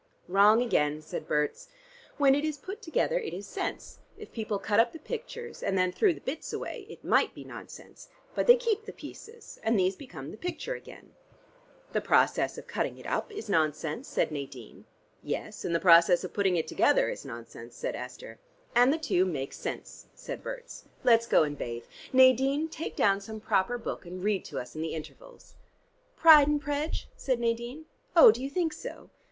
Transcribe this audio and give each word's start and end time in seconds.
"Wrong 0.27 0.63
again," 0.63 0.99
said 1.03 1.27
Berts. 1.27 1.67
"When 2.17 2.33
it 2.33 2.43
is 2.43 2.57
put 2.57 2.81
together 2.81 3.19
it 3.19 3.35
is 3.35 3.45
sense. 3.45 3.99
If 4.17 4.31
people 4.31 4.57
cut 4.57 4.79
up 4.79 4.93
the 4.93 4.97
pictures 4.97 5.61
and 5.61 5.77
then 5.77 5.91
threw 5.91 6.11
the 6.11 6.19
bits 6.21 6.51
away, 6.51 6.87
it 6.89 7.03
might 7.03 7.35
be 7.35 7.43
nonsense. 7.43 8.09
But 8.33 8.47
they 8.47 8.55
keep 8.55 8.85
the 8.85 8.93
pieces 8.93 9.59
and 9.61 9.77
these 9.77 9.95
become 9.95 10.31
the 10.31 10.37
picture 10.37 10.73
again." 10.73 11.13
"The 11.93 12.01
process 12.01 12.57
of 12.57 12.65
cutting 12.65 12.97
it 12.97 13.05
up 13.05 13.31
is 13.31 13.47
nonsense," 13.47 14.07
said 14.07 14.31
Nadine. 14.31 14.85
"Yes, 15.21 15.63
and 15.63 15.75
the 15.75 15.79
process 15.79 16.23
of 16.23 16.33
putting 16.33 16.55
it 16.55 16.67
together 16.67 17.07
is 17.07 17.23
nonsense," 17.23 17.75
said 17.75 17.95
Esther. 17.95 18.39
"And 18.73 18.91
the 18.91 18.97
two 18.97 19.23
make 19.23 19.53
sense," 19.53 20.07
said 20.15 20.41
Berts. 20.41 20.85
"Let's 21.03 21.27
go 21.27 21.43
and 21.43 21.55
bathe. 21.55 21.85
Nadine, 22.11 22.69
take 22.69 22.95
down 22.95 23.21
some 23.21 23.39
proper 23.39 23.77
book, 23.77 24.07
and 24.07 24.23
read 24.23 24.45
to 24.45 24.57
us 24.57 24.73
in 24.73 24.81
the 24.81 24.95
intervals." 24.95 25.53
"'Pride 26.15 26.47
and 26.47 26.59
Prej?'" 26.59 27.05
said 27.15 27.39
Nadine. 27.39 27.85
"Oh, 28.15 28.31
do 28.31 28.41
you 28.41 28.49
think 28.49 28.73
so? 28.73 29.11